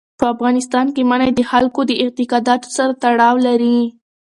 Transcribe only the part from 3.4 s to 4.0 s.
لري.